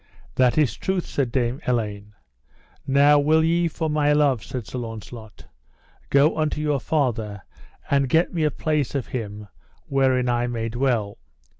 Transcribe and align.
That 0.33 0.57
is 0.57 0.75
truth, 0.75 1.05
said 1.05 1.31
Dame 1.31 1.61
Elaine. 1.67 2.13
Now 2.87 3.19
will 3.19 3.43
ye 3.43 3.67
for 3.67 3.87
my 3.87 4.13
love, 4.13 4.43
said 4.43 4.65
Sir 4.65 4.79
Launcelot, 4.79 5.45
go 6.09 6.35
unto 6.39 6.59
your 6.59 6.79
father 6.79 7.43
and 7.87 8.09
get 8.09 8.33
me 8.33 8.43
a 8.43 8.49
place 8.49 8.95
of 8.95 9.09
him 9.09 9.47
wherein 9.85 10.27
I 10.27 10.47
may 10.47 10.69
dwell? 10.69 11.19